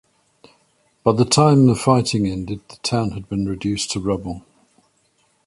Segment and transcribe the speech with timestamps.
[1.03, 4.41] By the time the fighting ended, the town had been reduced to rubble.